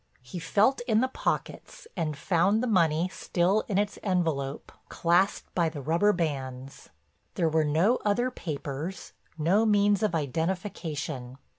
[0.23, 5.69] He felt in the pockets and found the money still in its envelope, clasped by
[5.69, 6.89] the rubber bands.
[7.35, 11.37] There were no other papers, no means of identification.